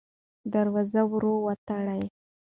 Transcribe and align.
دروازه 0.53 1.01
ورو 1.11 1.33
وتړئ. 1.45 2.03